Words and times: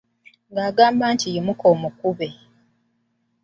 N'agamba 0.53 1.05
nti 1.13 1.27
Yimuka 1.33 1.65
omukube. 1.73 2.29